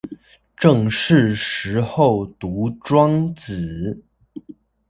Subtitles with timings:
[0.57, 4.03] 正是時候讀莊子